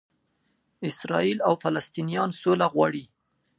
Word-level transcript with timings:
اسراییل 0.89 1.37
او 1.47 1.53
فلسطنینان 1.63 2.29
سوله 2.41 2.65
غواړي. 2.73 3.03